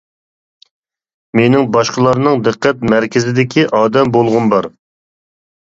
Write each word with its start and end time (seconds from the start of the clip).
مېنىڭ 1.39 1.67
باشقىلارنىڭ 1.77 2.41
دىققەت 2.49 2.83
مەركىزىدىكى 2.95 3.69
ئادەم 3.83 4.15
بولغۇم 4.19 4.53
بار. 4.57 4.75